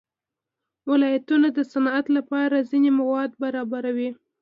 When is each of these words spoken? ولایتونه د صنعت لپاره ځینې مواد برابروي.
ولایتونه 0.91 1.47
د 1.57 1.59
صنعت 1.71 2.05
لپاره 2.17 2.65
ځینې 2.69 2.89
مواد 2.99 3.31
برابروي. 3.43 4.09